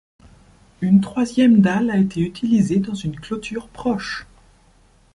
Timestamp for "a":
1.91-1.97